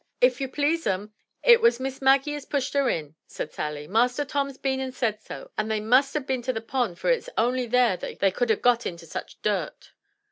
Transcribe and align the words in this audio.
"If 0.19 0.41
you 0.41 0.47
please, 0.49 0.87
'um, 0.87 1.13
it 1.43 1.61
was 1.61 1.79
Miss 1.79 2.01
Maggie 2.01 2.33
as 2.33 2.47
pushed 2.47 2.73
her 2.73 2.89
in," 2.89 3.13
said 3.27 3.51
236 3.51 3.53
THE 3.53 3.53
TREASURE 3.53 3.53
CHEST 3.53 3.55
Sally. 3.55 3.87
"Master 3.87 4.25
Tom's 4.25 4.57
been 4.57 4.79
and 4.79 4.95
said 4.95 5.21
so, 5.21 5.51
and 5.59 5.69
they 5.69 5.79
must 5.79 6.13
ha* 6.15 6.19
been 6.21 6.41
to 6.41 6.53
the 6.53 6.59
pond 6.59 6.97
for 6.97 7.11
it's 7.11 7.29
only 7.37 7.67
there 7.67 7.97
they 7.97 8.31
could 8.31 8.49
ha' 8.49 8.59
got 8.59 8.87
into 8.87 9.05
such 9.05 9.39
dirt." 9.43 9.91